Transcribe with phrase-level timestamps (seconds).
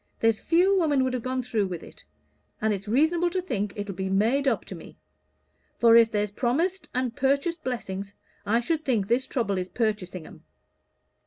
[0.19, 2.03] There's few women would have gone through with it;
[2.59, 4.97] and it's reasonable to think it'll be made up to me;
[5.77, 8.11] for if there's promised and purchased blessings,
[8.43, 10.43] I should think this trouble is purchasing 'em.